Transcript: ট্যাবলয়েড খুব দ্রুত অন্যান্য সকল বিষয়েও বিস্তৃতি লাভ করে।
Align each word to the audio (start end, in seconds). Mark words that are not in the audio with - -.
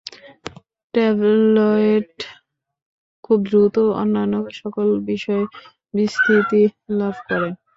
ট্যাবলয়েড 0.93 2.11
খুব 3.23 3.39
দ্রুত 3.45 3.75
অন্যান্য 4.01 4.33
সকল 4.59 4.87
বিষয়েও 5.07 5.51
বিস্তৃতি 5.93 6.61
লাভ 6.99 7.15
করে। 7.27 7.49